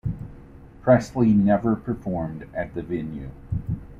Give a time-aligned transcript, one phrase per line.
[0.81, 3.29] Presley never performed at the venue.